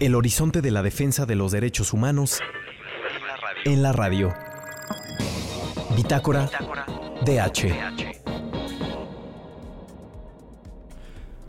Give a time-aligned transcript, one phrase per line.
[0.00, 2.40] El horizonte de la defensa de los derechos humanos
[3.64, 4.34] en la radio.
[5.96, 6.50] Bitácora
[7.24, 8.24] DH.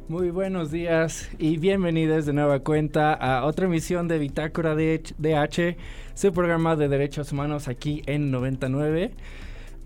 [0.07, 5.77] Muy buenos días y bienvenidos de nueva cuenta a otra emisión de Bitácora DH,
[6.13, 9.11] su programa de derechos humanos aquí en 99.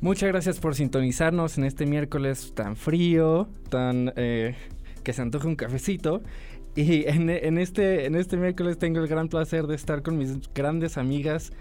[0.01, 4.55] Muchas gracias por sintonizarnos en este miércoles tan frío, tan eh,
[5.03, 6.21] que se antoja un cafecito.
[6.75, 10.97] Y en, este, en este miércoles tengo el gran placer de estar con mis grandes
[10.97, 11.51] amigas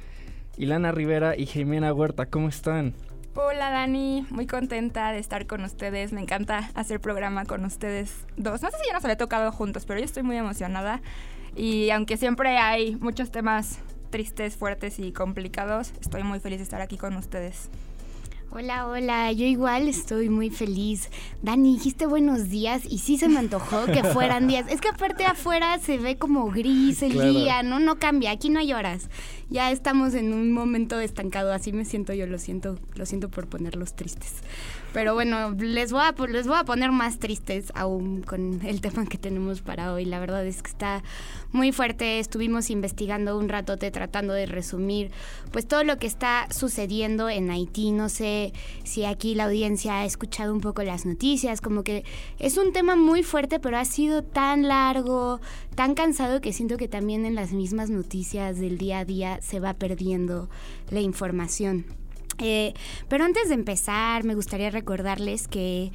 [0.56, 2.26] Ilana Rivera y Jimena Huerta.
[2.26, 2.94] ¿Cómo están?
[3.34, 6.12] Hola Dani, muy contenta de estar con ustedes.
[6.12, 8.62] Me encanta hacer programa con ustedes dos.
[8.62, 11.00] No sé si ya nos había tocado juntos, pero yo estoy muy emocionada.
[11.54, 13.78] Y aunque siempre hay muchos temas
[14.10, 17.70] tristes, fuertes y complicados, estoy muy feliz de estar aquí con ustedes.
[18.50, 21.10] Hola, hola, yo igual estoy muy feliz.
[21.42, 24.64] Dani, dijiste buenos días y sí se me antojó que fueran días.
[24.70, 27.78] Es que aparte afuera se ve como gris el día, ¿no?
[27.78, 29.10] No cambia, aquí no hay horas.
[29.50, 33.48] Ya estamos en un momento estancado, así me siento yo, lo siento, lo siento por
[33.48, 34.36] ponerlos tristes.
[34.98, 39.06] Pero bueno, les voy, a, les voy a poner más tristes aún con el tema
[39.06, 40.04] que tenemos para hoy.
[40.04, 41.04] La verdad es que está
[41.52, 42.18] muy fuerte.
[42.18, 45.12] Estuvimos investigando un ratote tratando de resumir
[45.52, 47.92] pues todo lo que está sucediendo en Haití.
[47.92, 52.02] No sé si aquí la audiencia ha escuchado un poco las noticias, como que
[52.40, 55.40] es un tema muy fuerte, pero ha sido tan largo,
[55.76, 59.60] tan cansado que siento que también en las mismas noticias del día a día se
[59.60, 60.48] va perdiendo
[60.90, 61.84] la información.
[62.38, 62.74] Eh,
[63.08, 65.92] pero antes de empezar, me gustaría recordarles que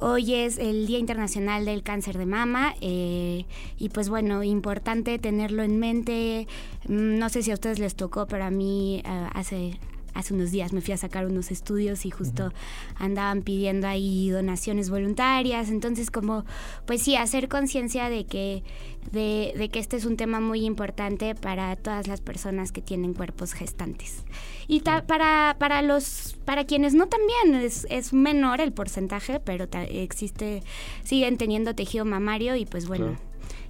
[0.00, 3.44] hoy es el Día Internacional del Cáncer de Mama eh,
[3.78, 6.46] y pues bueno, importante tenerlo en mente.
[6.88, 9.78] Mm, no sé si a ustedes les tocó, pero a mí eh, hace
[10.14, 12.52] hace unos días me fui a sacar unos estudios y justo
[12.96, 15.70] andaban pidiendo ahí donaciones voluntarias.
[15.70, 16.44] Entonces, como,
[16.86, 18.62] pues sí, hacer conciencia de que,
[19.10, 23.52] de, que este es un tema muy importante para todas las personas que tienen cuerpos
[23.52, 24.24] gestantes.
[24.68, 30.62] Y para, para los, para quienes no también, es, es menor el porcentaje, pero existe,
[31.02, 33.16] siguen teniendo tejido mamario y pues bueno,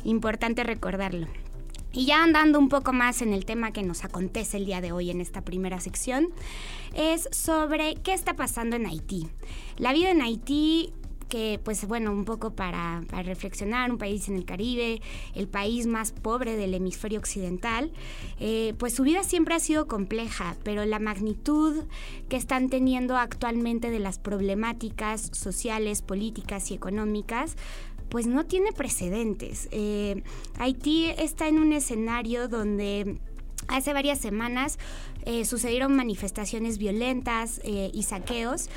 [0.05, 1.27] importante recordarlo.
[1.93, 4.93] Y ya andando un poco más en el tema que nos acontece el día de
[4.93, 6.29] hoy en esta primera sección,
[6.95, 9.29] es sobre qué está pasando en Haití.
[9.77, 10.93] La vida en Haití
[11.33, 15.01] que pues bueno, un poco para, reflexionar, un país en el Caribe,
[15.35, 17.91] el país más pobre del hemisferio occidental,
[18.39, 21.85] eh, pues su vida siempre ha sido compleja, pero la magnitud
[22.29, 27.57] que están teniendo actualmente de las problemáticas sociales, políticas y económicas,
[28.13, 29.69] pues no tiene precedentes.
[29.71, 30.23] Eh,
[30.59, 33.17] Haití está en un escenario donde
[33.69, 34.79] hace varias semanas
[35.25, 38.69] eh, sucedieron manifestaciones violentas eh, y saqueos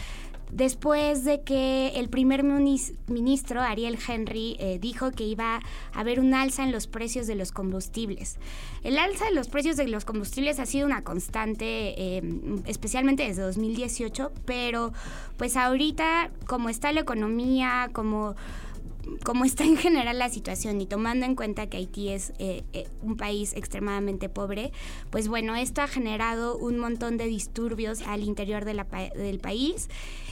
[0.52, 6.64] después de que el primer ministro Ariel Henry dijo que iba a haber un alza
[6.64, 8.38] en los precios de los combustibles.
[8.84, 12.22] El alza de los precios de los combustibles ha sido una constante,
[12.68, 14.94] especialmente desde 2018, pero
[15.36, 18.36] pues ahorita como está la economía, como
[19.24, 22.88] como está en general la situación y tomando en cuenta que Haití es eh, eh,
[23.02, 24.72] un país extremadamente pobre,
[25.10, 29.90] pues bueno, esto ha generado un montón de disturbios al interior del país.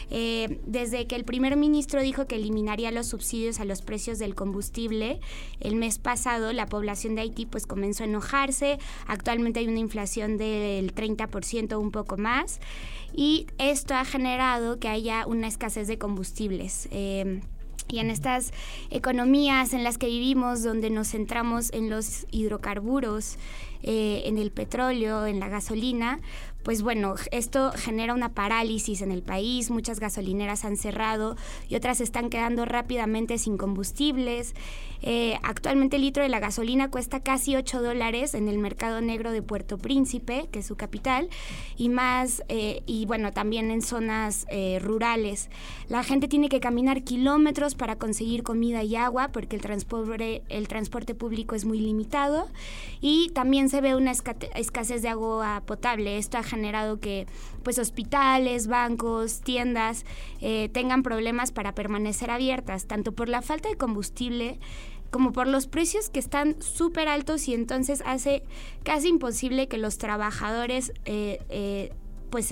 [0.10, 4.36] Eh, desde que el primer ministro dijo que eliminaría los subsidios a los precios del
[4.36, 5.20] combustible,
[5.60, 8.78] el mes pasado la población de Haití pues comenzó a enojarse.
[9.08, 12.60] Actualmente hay una inflación del 30% un poco más
[13.16, 16.90] y esto ha generado que haya una escasez de combustibles.
[17.88, 18.54] Y en estas
[18.90, 23.38] economías en las que vivimos, donde nos centramos en los hidrocarburos,
[23.86, 26.20] eh, en el petróleo, en la gasolina,
[26.64, 31.36] pues bueno, esto genera una parálisis en el país, muchas gasolineras han cerrado
[31.70, 34.56] y otras están quedando rápidamente sin combustibles.
[35.06, 39.34] Eh, actualmente el litro de la gasolina cuesta casi 8 dólares en el mercado negro
[39.34, 41.28] de Puerto Príncipe, que es su capital,
[41.76, 45.50] y más, eh, y bueno, también en zonas eh, rurales.
[45.90, 51.56] La gente tiene que caminar kilómetros para conseguir comida y agua porque el transporte, público
[51.56, 52.48] es muy limitado
[53.02, 56.18] y también se ve una escasez de agua potable.
[56.18, 57.26] Esto ha generado que
[57.64, 60.06] pues hospitales, bancos, tiendas
[60.42, 64.60] eh, tengan problemas para permanecer abiertas, tanto por la falta de combustible
[65.10, 68.44] como por los precios que están súper altos y entonces hace
[68.84, 71.94] casi imposible que los trabajadores eh, eh,
[72.30, 72.52] pues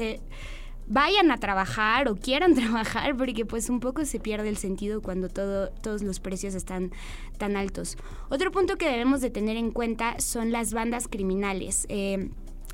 [0.87, 5.29] vayan a trabajar o quieran trabajar porque pues un poco se pierde el sentido cuando
[5.29, 6.91] todo, todos los precios están
[7.37, 7.97] tan altos.
[8.29, 11.87] Otro punto que debemos de tener en cuenta son las bandas criminales.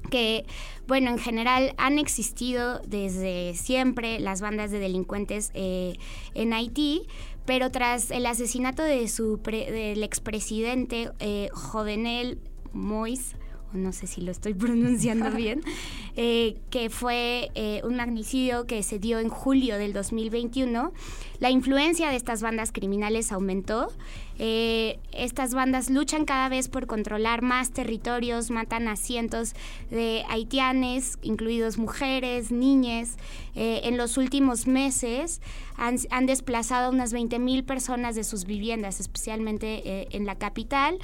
[0.08, 0.46] Que,
[0.88, 5.98] bueno, en general han existido desde siempre las bandas de delincuentes eh,
[6.34, 7.04] en Haití,
[7.46, 12.40] pero tras el asesinato de su del expresidente eh, Jovenel
[12.74, 13.37] Moïse,
[13.74, 15.62] no sé si lo estoy pronunciando bien,
[16.16, 20.92] eh, que fue eh, un magnicidio que se dio en julio del 2021,
[21.40, 23.92] la influencia de estas bandas criminales aumentó.
[24.40, 29.54] Eh, estas bandas luchan cada vez por controlar más territorios, matan a cientos
[29.90, 33.18] de haitianes, incluidos mujeres, niñas.
[33.56, 35.42] en los últimos meses
[35.76, 41.00] han, han desplazado a unas 20.000 personas de sus viviendas, especialmente en la capital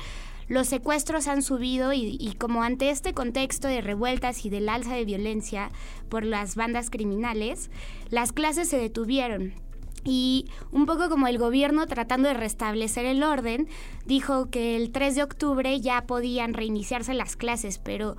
[0.47, 5.05] los secuestros han subido y, como ante este contexto de revueltas y del alza de
[5.05, 5.71] violencia
[6.09, 7.69] por las bandas criminales,
[8.09, 9.53] las clases se detuvieron.
[10.05, 13.69] Y un poco como el gobierno tratando de restablecer el orden,
[14.05, 18.17] dijo que el 3 de octubre ya podían reiniciarse las clases, pero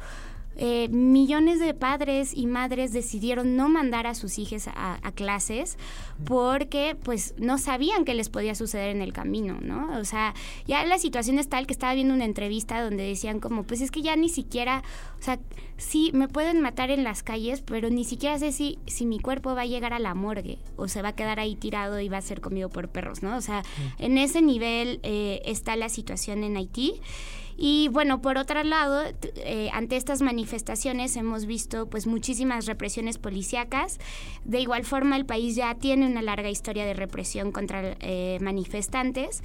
[0.56, 5.79] eh, millones de padres y madres decidieron no mandar a sus hijos a, clases
[6.25, 9.99] porque pues no sabían qué les podía suceder en el camino, ¿no?
[9.99, 10.35] O sea,
[10.67, 13.91] ya la situación es tal que estaba viendo una entrevista donde decían como, pues es
[13.91, 14.83] que ya ni siquiera,
[15.21, 15.39] o sea,
[15.77, 19.55] sí, me pueden matar en las calles, pero ni siquiera sé si, si mi cuerpo
[19.55, 22.19] va a llegar a la morgue o se va a quedar ahí tirado y va
[22.19, 23.37] a ser comido por perros, ¿no?
[23.37, 23.62] O sea,
[23.99, 27.01] en ese nivel eh, está la situación en Haití.
[27.56, 29.03] Y bueno, por otro lado,
[29.37, 33.99] eh, ante estas manifestaciones hemos visto pues muchísimas represiones policíacas.
[34.45, 39.43] De igual forma, el país ya tiene una larga historia de represión contra eh, manifestantes.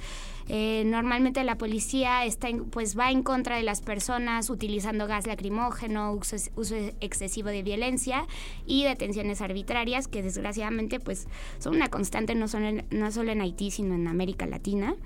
[0.52, 6.12] Eh, normalmente la policía está pues va en contra de las personas utilizando gas lacrimógeno,
[6.12, 8.26] uso, excesivo de violencia
[8.66, 11.28] y detenciones arbitrarias que desgraciadamente pues
[11.60, 12.46] son una constante no
[12.90, 14.96] no solo en Haití sino en América Latina.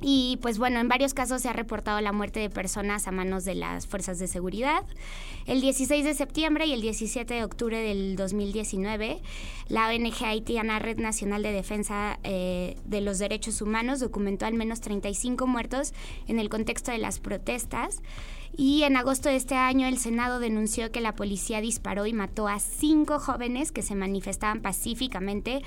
[0.00, 3.44] Y pues bueno, en varios casos se ha reportado la muerte de personas a manos
[3.44, 4.84] de las fuerzas de seguridad.
[5.46, 9.20] El 16 de septiembre y el 17 de octubre del 2019,
[9.68, 14.80] la ONG haitiana Red Nacional de Defensa eh, de los Derechos Humanos documentó al menos
[14.80, 15.92] 35 muertos
[16.28, 18.00] en el contexto de las protestas.
[18.56, 22.48] Y en agosto de este año el Senado denunció que la policía disparó y mató
[22.48, 25.62] a cinco jóvenes que se manifestaban pacíficamente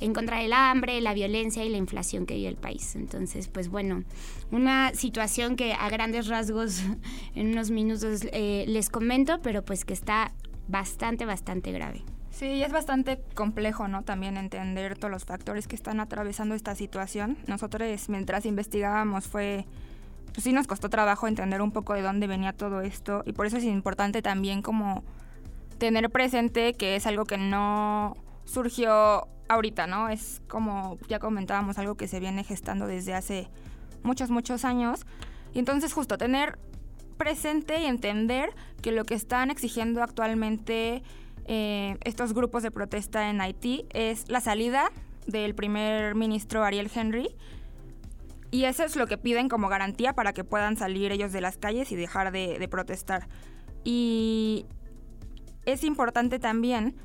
[0.00, 2.94] en contra del hambre, la violencia y la inflación que vive el país.
[2.96, 4.04] Entonces, pues bueno,
[4.50, 6.82] una situación que a grandes rasgos
[7.34, 10.32] en unos minutos eh, les comento, pero pues que está
[10.68, 12.02] bastante, bastante grave.
[12.30, 14.02] Sí, es bastante complejo, ¿no?
[14.02, 17.38] También entender todos los factores que están atravesando esta situación.
[17.46, 19.64] Nosotros, mientras investigábamos, fue
[20.36, 23.46] pues sí nos costó trabajo entender un poco de dónde venía todo esto y por
[23.46, 25.02] eso es importante también como
[25.78, 30.10] tener presente que es algo que no surgió ahorita, ¿no?
[30.10, 33.48] Es como ya comentábamos algo que se viene gestando desde hace
[34.02, 35.06] muchos, muchos años.
[35.54, 36.58] Y entonces justo tener
[37.16, 38.50] presente y entender
[38.82, 41.02] que lo que están exigiendo actualmente
[41.46, 44.90] eh, estos grupos de protesta en Haití es la salida
[45.26, 47.34] del primer ministro Ariel Henry
[48.56, 51.58] y eso es lo que piden como garantía para que puedan salir ellos de las
[51.58, 53.28] calles y dejar de, protestar.
[53.84, 54.64] Y
[55.66, 56.96] es importante también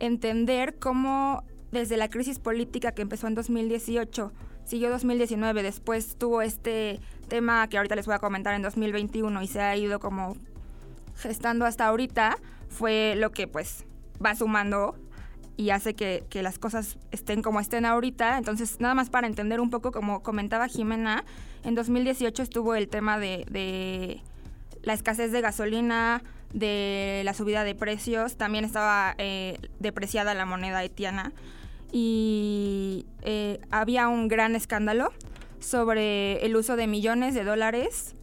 [0.00, 4.32] entender cómo desde la crisis política que empezó en 2018,
[4.64, 6.98] siguió 2019, después tuvo este
[7.28, 10.36] tema que ahorita les voy a comentar en 2021 y se ha ido como
[11.14, 12.36] gestando hasta ahorita,
[12.68, 13.84] fue lo que pues
[14.24, 14.96] va sumando
[15.56, 18.38] y hace que, las cosas estén como estén ahorita.
[18.38, 21.24] Entonces, nada más para entender un poco, como comentaba Jimena,
[21.64, 24.20] en 2018 estuvo el tema de,
[24.82, 26.22] la escasez de gasolina,
[26.52, 31.32] de la subida de precios, también estaba eh, depreciada la moneda haitiana
[31.92, 35.12] y eh, había un gran escándalo
[35.58, 38.14] sobre el uso de millones de dólares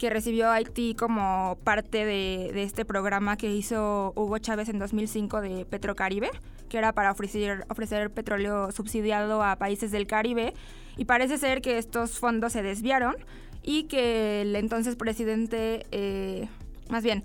[0.00, 5.66] que recibió Haití como parte de, este programa que hizo Hugo Chávez en 2005 de
[5.66, 6.30] Petrocaribe,
[6.70, 10.54] que era para ofrecer, ofrecer petróleo subsidiado a países del Caribe.
[10.96, 13.14] Y parece ser que estos fondos se desviaron
[13.62, 16.48] y que el entonces presidente, eh,
[16.88, 17.22] más bien,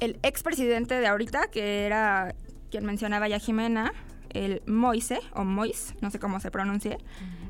[0.00, 2.34] el expresidente de ahorita, que era
[2.72, 3.92] quien mencionaba ya Jimena,
[4.34, 6.98] el Moise, o Mois, no sé cómo se pronuncie,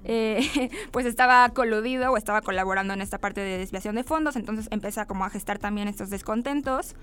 [0.04, 4.68] eh, pues estaba coludido o estaba colaborando en esta parte de desviación de fondos, entonces
[4.70, 6.94] empieza como a gestar también estos descontentos,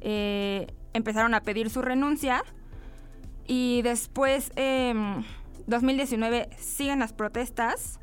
[0.00, 2.42] eh, empezaron a pedir su renuncia
[3.46, 5.24] y después, eh, em,
[5.66, 8.00] 2019, siguen las protestas,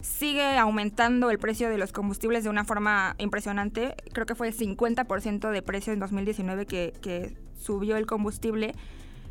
[0.00, 4.54] sigue aumentando el precio de los combustibles de una forma impresionante, creo que fue el
[4.54, 8.74] 50% de precio en 2019 que, que subió el combustible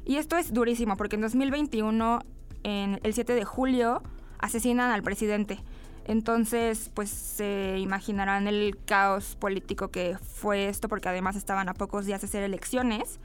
[0.06, 2.24] y esto es durísimo porque en 2021,
[2.64, 4.02] en el 7 de julio,
[4.40, 5.60] asesinan al presidente.
[6.06, 12.06] Entonces, pues se imaginarán el caos político que fue esto, porque además estaban a pocos
[12.06, 13.20] días de hacer elecciones.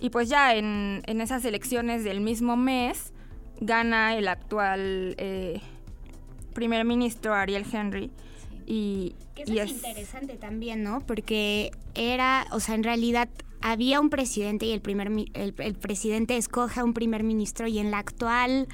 [0.00, 3.12] Y pues ya en, esas elecciones del mismo mes
[3.60, 5.60] gana el actual eh,
[6.54, 8.10] primer ministro Ariel Henry.
[8.66, 11.00] Y, que eso es, interesante también, ¿no?
[11.00, 13.28] Porque era, o sea, en realidad
[13.62, 17.78] había un presidente y el primer el, el presidente escoge a un primer ministro y
[17.78, 18.68] en la actual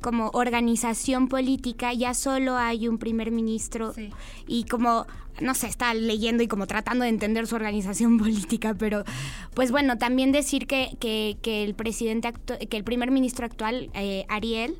[0.00, 3.92] como organización política ya solo hay un primer ministro
[4.46, 5.06] y como
[5.40, 9.04] no sé, está leyendo y como tratando de entender su organización política, pero
[9.54, 12.32] pues bueno, también decir que, que, el presidente,
[12.68, 14.76] que el primer ministro actual, eh, Ariel,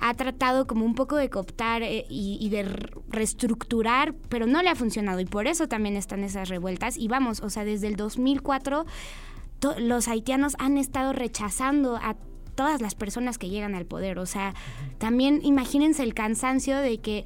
[0.00, 2.62] ha tratado como un poco de cooptar eh, y, de
[3.08, 6.96] reestructurar, pero no le ha funcionado y por eso también están esas revueltas.
[6.96, 8.86] Y vamos, o sea, desde el 2004
[9.78, 12.16] los haitianos han estado rechazando a
[12.54, 14.18] todas las personas que llegan al poder.
[14.18, 14.54] O sea,
[14.98, 17.24] también imagínense el cansancio de que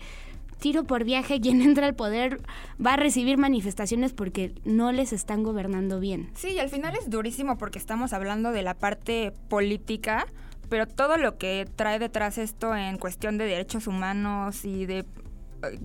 [0.59, 2.40] tiro por viaje, quien entra al poder
[2.85, 6.31] va a recibir manifestaciones porque no les están gobernando bien.
[6.35, 10.26] Sí, y al final es durísimo porque estamos hablando de la parte política,
[10.75, 15.04] pero todo lo que trae detrás esto en cuestión de derechos humanos y de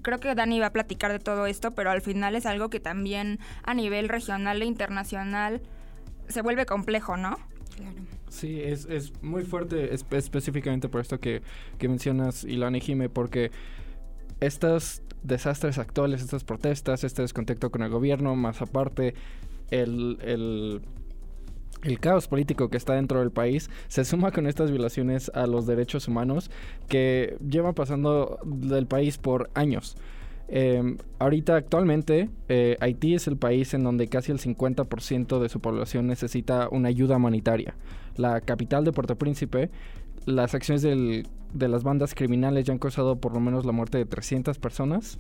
[0.02, 2.80] creo que Dani va a platicar de todo esto, pero al final es algo que
[2.80, 5.62] también a nivel regional e internacional
[6.28, 7.38] se vuelve complejo, ¿no?
[7.76, 7.98] Claro.
[8.30, 11.44] Sí, es, es muy fuerte específicamente por esto que,
[11.78, 13.52] que mencionas, Ilana y Jime, porque
[14.40, 19.14] estos desastres actuales, estas protestas, este descontacto con el gobierno, más aparte
[19.70, 20.82] el, el,
[21.84, 25.66] el, caos político que está dentro del país, se suma con estas violaciones a los
[25.66, 26.52] derechos humanos
[26.88, 29.96] que llevan pasando del país por años.
[30.52, 35.60] Em, ahorita actualmente eh, Haití es el país en donde casi el 50% de su
[35.60, 37.76] población necesita una ayuda humanitaria.
[38.18, 39.70] La capital de Puerto Príncipe,
[40.26, 44.06] las acciones de las bandas criminales ya han causado por lo menos la muerte de
[44.06, 45.20] 300 personas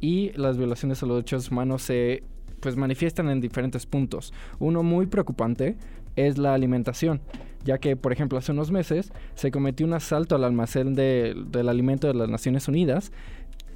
[0.00, 2.22] y las violaciones a los derechos humanos se
[2.60, 4.32] pues manifiestan en diferentes puntos.
[4.58, 5.76] Uno muy preocupante
[6.16, 7.20] es la alimentación,
[7.64, 12.08] ya que, por ejemplo, hace unos meses se cometió un asalto al almacén del alimento
[12.08, 13.12] de las Naciones Unidas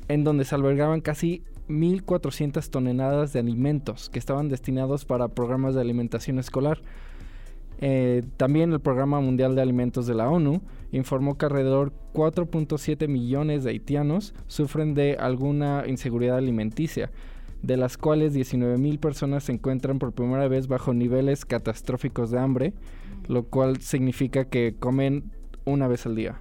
[0.09, 5.81] en donde se albergaban casi 1.400 toneladas de alimentos que estaban destinados para programas de
[5.81, 6.81] alimentación escolar.
[7.81, 13.63] Eh, también el Programa Mundial de Alimentos de la ONU informó que alrededor 4.7 millones
[13.63, 17.11] de haitianos sufren de alguna inseguridad alimenticia,
[17.63, 22.73] de las cuales 19.000 personas se encuentran por primera vez bajo niveles catastróficos de hambre,
[23.29, 25.31] lo cual significa que comen
[25.65, 26.41] una vez al día.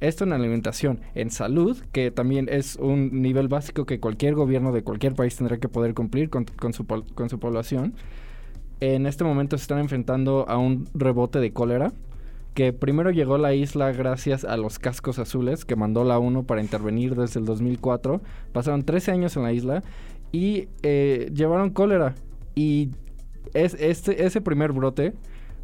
[0.00, 4.82] Esto en alimentación, en salud, que también es un nivel básico que cualquier gobierno de
[4.82, 7.94] cualquier país tendrá que poder cumplir con, su, con su población.
[8.80, 11.92] En este momento se están enfrentando a un rebote de cólera,
[12.56, 16.46] que primero llegó a la isla gracias a los cascos azules que mandó la ONU
[16.46, 18.22] para intervenir desde el 2004.
[18.54, 19.82] Pasaron 13 años en la isla
[20.32, 22.14] y eh, llevaron cólera.
[22.54, 22.92] Y
[23.52, 25.12] es, este, ese primer brote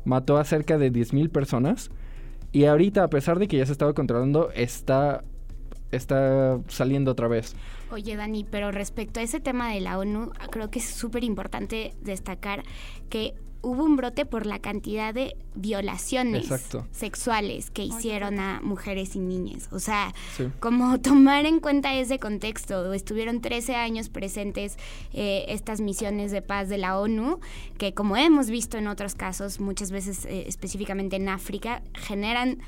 [0.05, 1.91] mató a cerca de 10.000 personas
[2.53, 5.25] y ahorita, a pesar de que ya se estaba controlando, está,
[5.93, 7.57] está saliendo otra vez.
[7.93, 11.95] Oye, Dani, pero respecto a ese tema de la ONU, creo que es súper importante
[12.01, 12.63] destacar
[13.11, 16.49] que hubo un brote por la cantidad de violaciones
[16.91, 19.69] sexuales que hicieron a mujeres y niñas.
[19.73, 20.15] O sea,
[20.59, 22.93] como tomar en cuenta ese contexto.
[22.95, 24.79] Estuvieron 13 años presentes
[25.13, 27.41] eh, estas misiones de paz de la ONU,
[27.79, 32.59] que como hemos visto en otros casos, muchas veces eh, específicamente en África, generan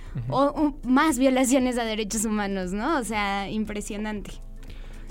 [0.83, 2.99] más violaciones a derechos humanos, ¿no?
[2.99, 4.33] O sea, impresionante.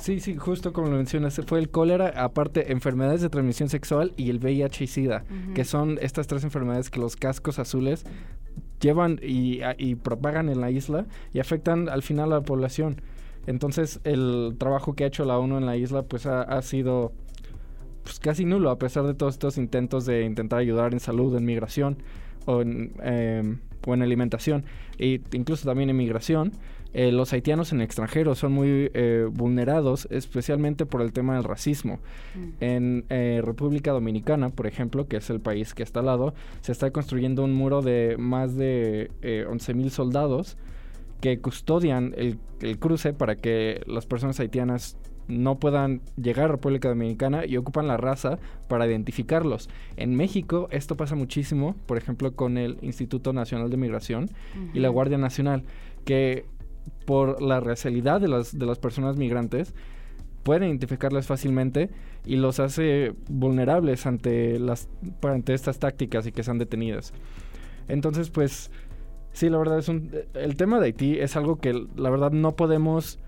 [0.03, 4.31] Sí, sí, justo como lo mencionas, fue el cólera, aparte enfermedades de transmisión sexual y
[4.31, 5.23] el VIH y SIDA,
[5.55, 8.03] que son estas tres enfermedades que los cascos azules
[8.81, 9.61] llevan y,
[9.95, 13.01] propagan en la isla y afectan al final a la población.
[13.47, 17.13] Entonces el trabajo que ha hecho la ONU en la isla pues ha, sido
[18.03, 21.45] pues, casi nulo a pesar de todos estos intentos de intentar ayudar en salud, en
[21.45, 21.95] migración
[22.45, 24.65] o en, em, o en alimentación
[24.97, 26.51] e incluso también en migración.
[26.93, 31.43] Eh, los haitianos en el extranjero son muy eh, vulnerados, especialmente por el tema del
[31.43, 31.99] racismo.
[32.35, 32.49] Mm.
[32.59, 36.71] En eh, República Dominicana, por ejemplo, que es el país que está al lado, se
[36.71, 40.57] está construyendo un muro de más de 11.000 soldados
[41.19, 46.89] que custodian el, el, cruce para que las personas haitianas no puedan llegar a República
[46.89, 49.69] Dominicana y ocupan la raza para identificarlos.
[49.97, 54.29] En México esto pasa muchísimo, por ejemplo, con el Instituto Nacional de Migración
[54.73, 55.63] y la Guardia Nacional,
[56.05, 56.45] que
[57.05, 59.73] por la racialidad de las, de las personas migrantes,
[60.43, 61.89] pueden identificarlas fácilmente
[62.25, 64.89] y los hace vulnerables ante, las,
[65.21, 67.13] ante estas tácticas y que sean detenidas.
[67.87, 68.71] Entonces, pues,
[69.31, 70.11] sí, la verdad es un...
[70.33, 73.19] El tema de Haití es algo que la verdad no podemos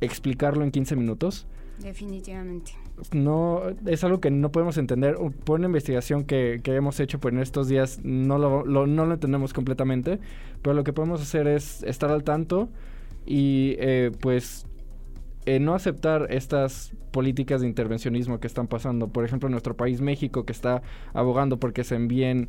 [0.00, 1.46] explicarlo en 15 minutos.
[1.78, 2.72] Definitivamente.
[3.12, 5.16] No, es algo que no podemos entender.
[5.44, 9.14] Por una investigación que, que hemos hecho pues, en estos días no lo, no lo
[9.14, 10.18] entendemos completamente,
[10.62, 12.70] pero lo que podemos hacer es estar al tanto
[13.26, 14.66] y eh, pues
[15.44, 19.08] eh, no aceptar estas políticas de intervencionismo que están pasando.
[19.08, 22.48] Por ejemplo, en nuestro país, México, que está abogando porque se envíen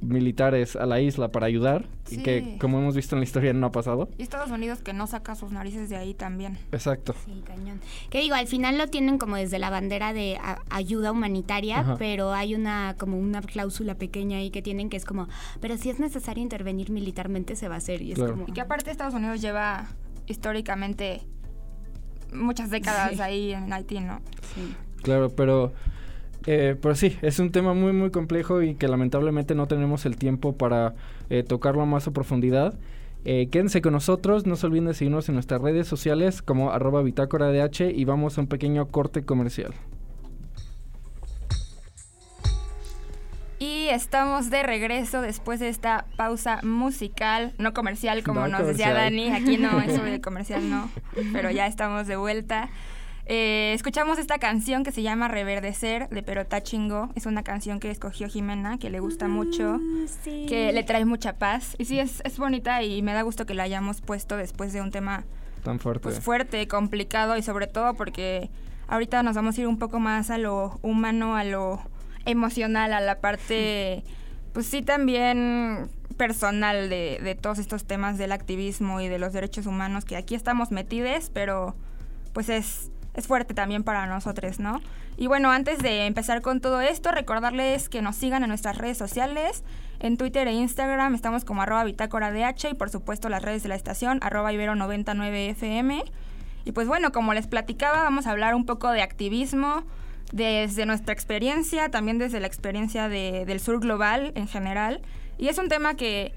[0.00, 3.66] militares a la isla para ayudar y que como hemos visto en la historia no
[3.66, 4.08] ha pasado.
[4.18, 6.58] Y Estados Unidos que no saca sus narices de ahí también.
[6.72, 7.14] Exacto.
[7.24, 7.80] Sí, cañón.
[8.10, 10.38] Que digo, al final lo tienen como desde la bandera de
[10.70, 15.28] ayuda humanitaria, pero hay una como una cláusula pequeña ahí que tienen que es como,
[15.60, 18.60] pero si es necesario intervenir militarmente se va a hacer y es como Y que
[18.60, 19.86] aparte Estados Unidos lleva
[20.26, 21.22] históricamente
[22.32, 24.20] muchas décadas ahí en Haití, ¿no?
[24.54, 24.74] Sí.
[25.02, 25.72] Claro, pero
[26.46, 30.16] eh, pero sí, es un tema muy muy complejo y que lamentablemente no tenemos el
[30.16, 30.94] tiempo para
[31.30, 32.74] eh, tocarlo más a profundidad.
[33.24, 37.02] Eh, quédense con nosotros, no se olviden de seguirnos en nuestras redes sociales como arroba
[37.02, 39.72] bitácora DH y vamos a un pequeño corte comercial.
[43.58, 49.30] Y estamos de regreso después de esta pausa musical, no comercial como nos decía Dani,
[49.30, 50.90] aquí no, eso de comercial no,
[51.32, 52.68] pero ya estamos de vuelta.
[53.26, 57.08] Eh, escuchamos esta canción que se llama Reverdecer de Perota Chingo.
[57.14, 59.80] Es una canción que escogió Jimena, que le gusta mucho,
[60.24, 61.74] que le trae mucha paz.
[61.78, 64.82] Y sí, es, es bonita y me da gusto que la hayamos puesto después de
[64.82, 65.24] un tema
[65.62, 66.02] tan fuerte.
[66.02, 68.50] Pues fuerte, complicado y sobre todo porque
[68.88, 71.80] ahorita nos vamos a ir un poco más a lo humano, a lo
[72.26, 74.04] emocional, a la parte,
[74.52, 75.88] pues sí, también
[76.18, 80.34] personal de, de todos estos temas del activismo y de los derechos humanos que aquí
[80.34, 81.74] estamos metidos, pero
[82.32, 84.80] pues es es fuerte también para nosotros, ¿no?
[85.16, 88.98] Y bueno, antes de empezar con todo esto, recordarles que nos sigan en nuestras redes
[88.98, 89.62] sociales.
[90.00, 93.68] En Twitter e Instagram estamos como arroba bitácora DH y por supuesto las redes de
[93.68, 96.04] la estación, arroba ibero99fm.
[96.64, 99.84] Y pues bueno, como les platicaba, vamos a hablar un poco de activismo
[100.32, 105.00] desde nuestra experiencia, también desde la experiencia del sur global en general.
[105.38, 106.32] Y es un tema que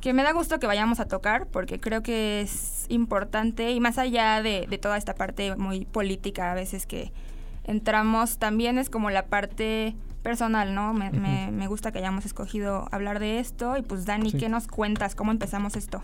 [0.00, 3.98] que me da gusto que vayamos a tocar porque creo que es importante y más
[3.98, 7.12] allá de, toda esta parte muy política a veces que
[7.64, 10.92] entramos, también es como la parte personal, ¿no?
[10.92, 11.10] Me,
[11.50, 15.14] me, gusta que hayamos escogido hablar de esto y pues Dani, ¿qué nos cuentas?
[15.14, 16.02] ¿Cómo empezamos esto?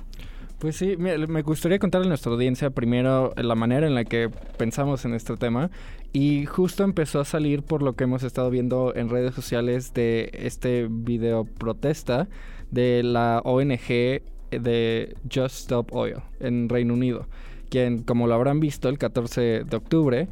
[0.58, 4.30] Pues sí, me, me, gustaría contarle a nuestra audiencia primero la manera en la que
[4.56, 5.70] pensamos en este tema
[6.14, 10.30] y justo empezó a salir por lo que hemos estado viendo en redes sociales de
[10.32, 12.26] este video protesta
[12.70, 17.26] de la ONG de Just Stop Oil en Reino Unido,
[17.68, 20.28] quien, como lo habrán visto, el 14 de octubre,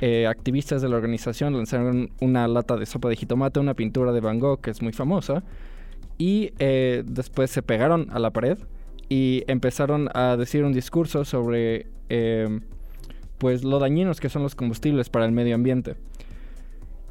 [0.00, 4.20] eh, activistas de la organización lanzaron una lata de sopa de jitomate, una pintura de
[4.20, 5.44] Van Gogh que es muy famosa,
[6.18, 8.58] y eh, después se pegaron a la pared
[9.08, 12.60] y empezaron a decir un discurso sobre eh,
[13.38, 15.96] pues lo dañinos que son los combustibles para el medio ambiente.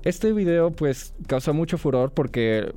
[0.04, 2.74] Este video pues causó mucho furor porque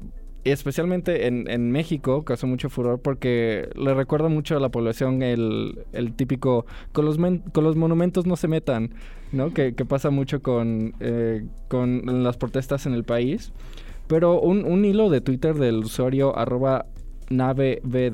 [0.50, 5.76] especialmente en, México causó mucho furor porque le recuerda mucho a la población el,
[6.16, 8.90] típico con los, con los monumentos no se metan,
[9.32, 9.52] ¿no?
[9.52, 13.52] Que, pasa mucho con, eh, con las protestas en el país.
[14.06, 16.86] Pero un, hilo de Twitter del usuario arroba
[17.28, 18.12] nave B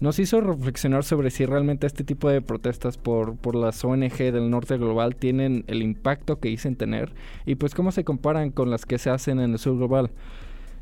[0.00, 4.50] nos hizo reflexionar sobre si realmente este tipo de protestas por, por las ONG del
[4.50, 7.14] norte global tienen el impacto que dicen tener
[7.46, 10.10] y pues cómo se comparan con las que se hacen en el sur global.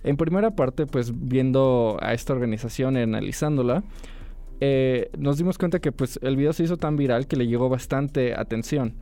[0.05, 3.83] En primera parte, pues viendo a esta organización y analizándola,
[4.61, 7.69] eh, nos dimos cuenta que pues el video se hizo tan viral que le llegó
[7.69, 8.95] bastante atención.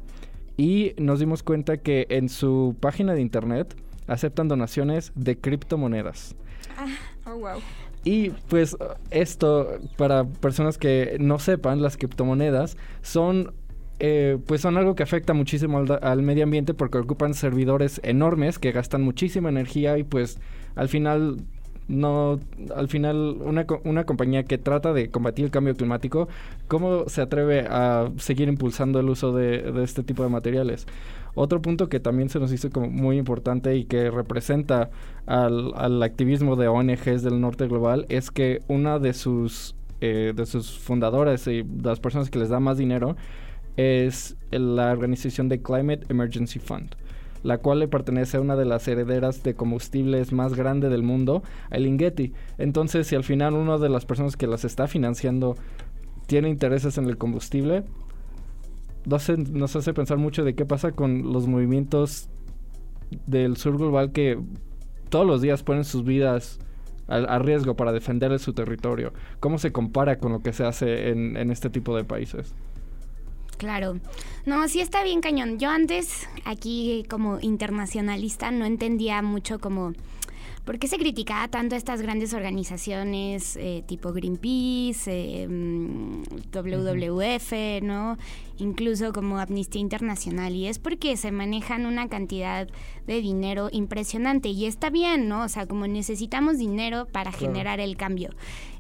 [0.57, 6.37] Y nos dimos cuenta que en su página de internet aceptan donaciones de criptomonedas.
[6.77, 6.87] Ah,
[7.27, 7.61] oh, wow.
[8.05, 8.77] Y pues
[9.11, 13.53] esto, para personas que no sepan, las criptomonedas son
[14.05, 18.59] eh, pues son algo que afecta muchísimo al, al, medio ambiente porque ocupan servidores enormes
[18.59, 20.41] que gastan muchísima energía y pues
[20.77, 21.39] al final
[21.89, 22.39] no
[22.75, 26.29] al final una, una compañía que trata de combatir el cambio climático
[26.69, 30.87] cómo se atreve a seguir impulsando el uso de, este tipo de materiales
[31.35, 34.91] otro punto que también se nos hizo como muy importante y que representa
[35.27, 40.79] al, activismo de ONGs del norte global es que una de sus eh, de sus
[40.79, 43.17] fundadores y las personas que les da más dinero
[43.77, 46.95] es la organización de Climate Emergency Fund
[47.43, 51.43] la cual le pertenece a una de las herederas de combustibles más grande del mundo,
[51.71, 52.33] a Lingetti.
[52.59, 55.57] Entonces, si al final una de las personas que las está financiando
[56.27, 57.85] tiene intereses en el combustible,
[59.05, 62.29] nos hace pensar mucho de qué pasa con los movimientos
[63.27, 64.39] del sur global que
[65.09, 66.61] todos los días ponen sus vidas
[67.09, 69.13] a, riesgo para defender su territorio.
[69.41, 72.55] ¿Cómo se compara con lo que se hace en este tipo de países?
[73.59, 73.99] Claro.
[74.45, 75.59] No, sí está bien cañón.
[75.59, 79.93] Yo antes, aquí como internacionalista, no entendía mucho como
[80.65, 86.23] ¿Por qué se criticaba tanto a estas grandes organizaciones eh, tipo Greenpeace, eh, mm,
[86.53, 88.17] WWF, ¿no?
[88.59, 90.55] Incluso como Amnistía Internacional.
[90.55, 92.69] Y es porque se manejan una cantidad
[93.09, 94.51] de dinero impresionante.
[94.51, 95.43] Y está bien, ¿no?
[95.43, 98.31] O sea, como necesitamos dinero para generar el cambio.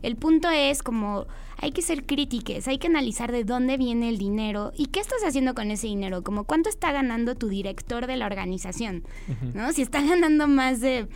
[0.02, 1.26] El punto es como
[1.58, 5.22] hay que ser críticos, hay que analizar de dónde viene el dinero y qué estás
[5.24, 9.04] haciendo con ese dinero, como cuánto está ganando tu director de la organización,
[9.54, 9.72] ¿no?
[9.72, 11.06] Si está ganando más de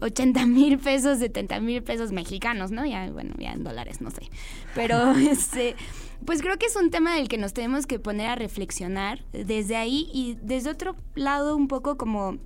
[0.00, 2.84] 80 mil pesos, 70 mil pesos mexicanos, ¿no?
[2.84, 4.22] Ya, bueno, ya en dólares, no sé.
[4.74, 5.76] Pero, este,
[6.24, 9.76] pues creo que es un tema del que nos tenemos que poner a reflexionar desde
[9.76, 12.38] ahí y desde otro lado un poco como,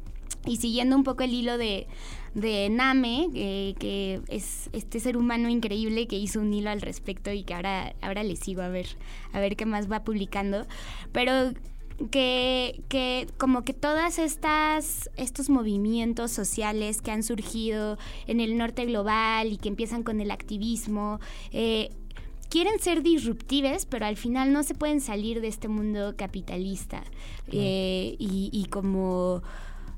[0.47, 1.87] y siguiendo un poco el hilo de,
[2.35, 7.43] de Name, que es este ser humano increíble que hizo un hilo al respecto y
[7.43, 8.87] que ahora, ahora le sigo a ver,
[9.33, 10.67] a ver qué más va publicando.
[11.13, 11.53] Pero
[12.11, 18.85] que, que como que todas estas estos movimientos sociales que han surgido en el norte
[18.85, 21.19] global y que empiezan con el activismo
[21.53, 21.91] eh,
[22.49, 27.03] quieren ser disruptives, pero al final no se pueden salir de este mundo capitalista
[27.51, 29.43] eh, y, como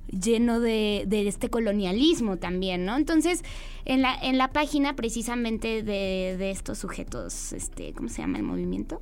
[0.08, 2.96] lleno de, de, este colonialismo también, ¿no?
[2.96, 3.44] Entonces,
[3.84, 8.44] en la, en la página precisamente de, de estos sujetos, este, ¿cómo se llama el
[8.44, 9.00] movimiento?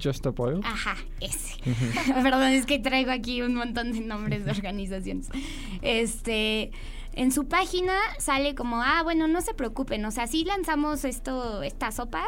[0.00, 0.60] Just a Oil.
[0.64, 1.56] Ajá, ese.
[2.22, 5.28] Perdón, es que traigo aquí un montón de nombres de organizaciones.
[5.82, 6.70] Este,
[7.14, 11.62] en su página sale como, ah, bueno, no se preocupen, o sea, sí lanzamos esto,
[11.62, 12.24] esta sopa,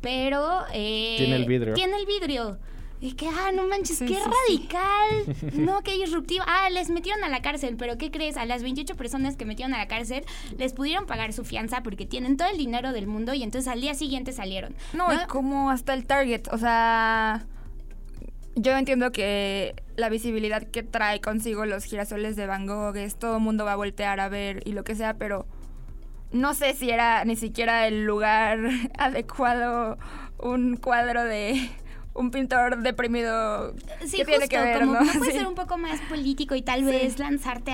[0.00, 0.62] pero...
[0.72, 1.74] Eh, tiene el vidrio.
[1.74, 2.58] Tiene el vidrio.
[3.00, 5.52] Y que, ah, no manches, qué radical.
[5.52, 6.44] No, qué disruptivo.
[6.46, 8.36] Ah, les metieron a la cárcel, pero ¿qué crees?
[8.36, 10.24] A las 28 personas que metieron a la cárcel
[10.56, 13.80] les pudieron pagar su fianza porque tienen todo el dinero del mundo y entonces al
[13.80, 14.74] día siguiente salieron.
[14.92, 17.46] No, y como hasta el Target, o sea,
[18.56, 23.36] yo entiendo que la visibilidad que trae consigo los girasoles de Van Gogh es todo
[23.36, 25.46] el mundo va a voltear a ver y lo que sea, pero
[26.32, 28.58] no sé si era ni siquiera el lugar
[28.98, 29.98] adecuado
[30.38, 31.70] un cuadro de
[32.18, 35.12] un pintor deprimido sí, tiene que ver, como ¿no?
[35.18, 37.72] puede ser un poco más político y tal vez lanzarte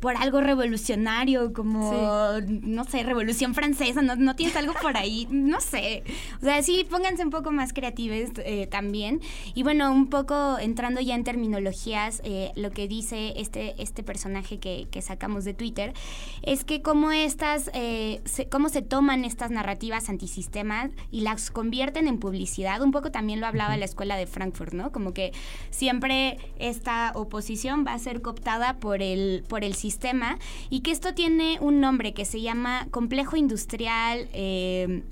[0.00, 5.60] por algo revolucionario como no sé revolución francesa no, no tienes algo por ahí no
[5.60, 6.04] sé.
[6.40, 9.20] O sea sí pónganse un poco más creativos eh, también.
[9.54, 14.58] Y bueno un poco entrando ya en terminologías eh, lo que dice este este personaje
[14.58, 15.94] que, que, sacamos de Twitter
[16.42, 18.20] es que como estas eh,
[18.50, 22.82] cómo se toman estas narrativas antisistemas y las convierten en publicidad.
[22.82, 24.92] Un poco también lo hablaba la escuela de Frankfurt, ¿no?
[24.92, 25.32] Como que
[25.70, 30.38] siempre esta oposición va a ser cooptada por el, por el sistema
[30.70, 34.28] y que esto tiene un nombre que se llama complejo industrial.
[34.32, 35.02] Eh,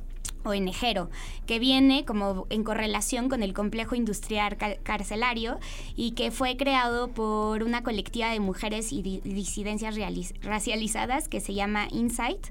[0.46, 1.10] ONGero,
[1.46, 5.58] que viene como en correlación con el complejo industrial carcelario
[5.96, 9.96] y que fue creado por una colectiva de mujeres y disidencias
[10.42, 12.46] racializadas que se llama Insight.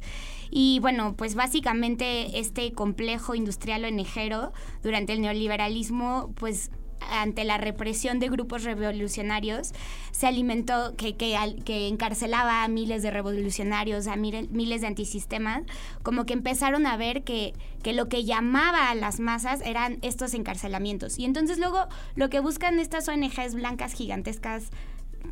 [0.58, 8.20] Y bueno, pues básicamente este complejo industrial onejero durante el neoliberalismo, pues ante la represión
[8.20, 9.74] de grupos revolucionarios,
[10.12, 15.64] se alimentó, que, que, encarcelaba a miles de revolucionarios, a miles de antisistemas,
[16.04, 20.34] como que empezaron a ver que, que lo que llamaba a las masas eran estos
[20.34, 21.20] encarcelamientos.
[21.20, 24.70] Y entonces luego lo que buscan estas ONGs blancas gigantescas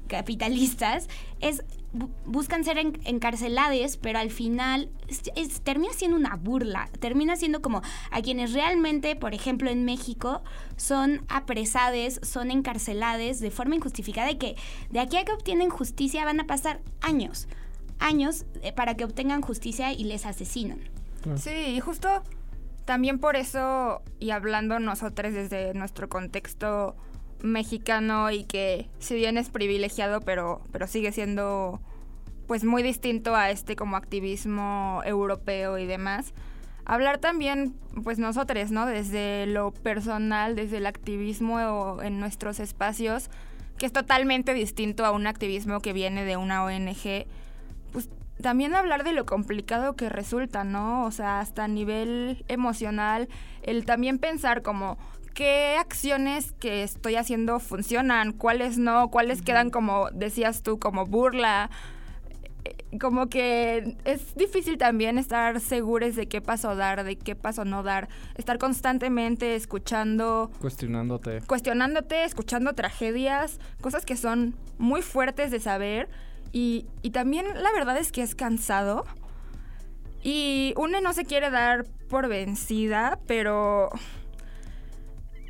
[0.07, 1.07] capitalistas
[1.39, 1.63] es
[2.25, 4.89] buscan ser encarcelados, pero al final
[5.63, 10.41] termina siendo una burla, termina siendo como a quienes realmente, por ejemplo, en México,
[10.75, 14.55] son apresados, son encarcelados de forma injustificada y que
[14.89, 17.47] de aquí a que obtienen justicia van a pasar años,
[17.99, 20.79] años eh, para que obtengan justicia y les asesinan.
[21.37, 22.23] Sí, y justo
[22.85, 26.95] también por eso, y hablando nosotros desde nuestro contexto
[27.43, 31.79] mexicano y que si bien es privilegiado, pero, pero sigue siendo
[32.47, 36.33] pues muy distinto a este como activismo europeo y demás.
[36.85, 38.85] Hablar también, pues nosotros, ¿no?
[38.85, 43.29] Desde lo personal, desde el activismo en nuestros espacios,
[43.77, 47.25] que es totalmente distinto a un activismo que viene de una ONG,
[47.91, 48.09] pues
[48.41, 51.05] también hablar de lo complicado que resulta, ¿no?
[51.05, 53.29] O sea, hasta a nivel emocional,
[53.61, 54.97] el también pensar como
[55.33, 61.69] qué acciones que estoy haciendo funcionan, cuáles no, cuáles quedan como decías tú, como burla.
[62.65, 67.65] Eh, como que es difícil también estar seguros de qué paso dar, de qué paso
[67.65, 68.07] no dar.
[68.35, 70.51] Estar constantemente escuchando.
[70.61, 71.41] Cuestionándote.
[71.41, 76.09] Cuestionándote, escuchando tragedias, cosas que son muy fuertes de saber.
[76.51, 79.05] Y, y también la verdad es que es cansado.
[80.21, 83.89] Y uno no se quiere dar por vencida, pero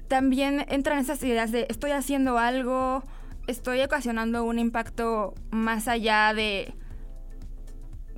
[0.08, 3.04] también entran esas ideas de estoy haciendo algo,
[3.48, 6.74] estoy ocasionando un impacto más allá de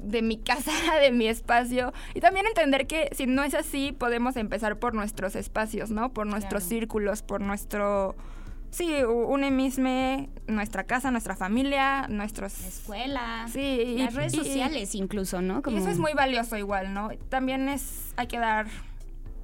[0.06, 0.72] de mi casa,
[1.02, 1.94] de mi espacio.
[2.14, 6.14] Y también entender que si no es así, podemos empezar por nuestros espacios, ¿no?
[6.14, 8.16] Por nuestros círculos, por nuestro...
[8.72, 12.60] Sí, un mismo, nuestra casa, nuestra familia, nuestros...
[12.60, 13.46] escuela.
[13.50, 13.96] Sí.
[13.98, 15.62] Las redes sociales incluso, ¿no?
[15.66, 17.10] Y eso es muy valioso igual, ¿no?
[17.30, 18.14] También es...
[18.18, 18.68] Hay que dar...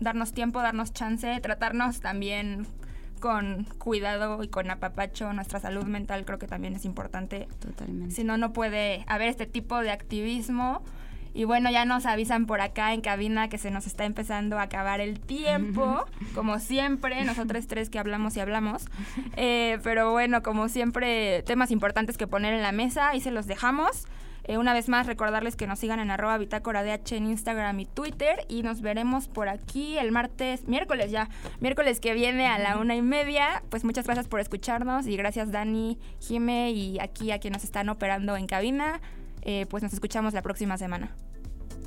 [0.02, 2.68] Darnos tiempo, darnos chance, tratarnos también
[3.22, 7.48] con cuidado y con apapacho nuestra salud mental creo que también es importante.
[7.60, 8.14] Totalmente.
[8.14, 10.84] Si no, no puede haber este tipo de activismo.
[11.34, 14.64] Y bueno, ya nos avisan por acá en cabina que se nos está empezando a
[14.64, 16.04] acabar el tiempo,
[16.36, 18.88] como siempre, nosotros tres que hablamos y hablamos.
[19.38, 23.48] Eh, pero bueno, como siempre, temas importantes que poner en la mesa y se los
[23.48, 24.08] dejamos.
[24.44, 27.86] Eh, una vez más, recordarles que nos sigan en arroba bitácora DH en Instagram y
[27.86, 28.46] Twitter.
[28.48, 32.96] Y nos veremos por aquí el martes, miércoles ya, miércoles que viene a la una
[32.96, 33.64] y media.
[33.70, 37.90] Pues muchas gracias por escucharnos y gracias Dani, Jime y aquí a quienes nos están
[37.90, 39.02] operando en cabina.
[39.42, 41.16] Eh, pues nos escuchamos la próxima semana.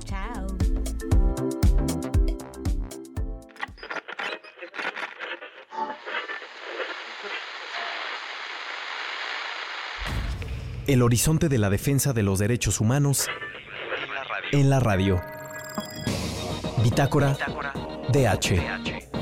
[0.04, 0.73] Chao.
[10.86, 13.26] El horizonte de la defensa de los derechos humanos
[14.52, 15.18] en la radio.
[16.82, 17.38] Bitácora
[18.12, 19.13] DH.